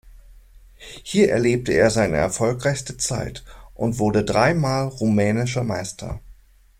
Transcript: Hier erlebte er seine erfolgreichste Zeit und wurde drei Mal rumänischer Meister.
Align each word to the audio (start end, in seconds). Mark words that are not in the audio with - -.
Hier 1.03 1.29
erlebte 1.29 1.73
er 1.73 1.91
seine 1.91 2.17
erfolgreichste 2.17 2.97
Zeit 2.97 3.43
und 3.75 3.99
wurde 3.99 4.25
drei 4.25 4.55
Mal 4.55 4.87
rumänischer 4.87 5.63
Meister. 5.63 6.19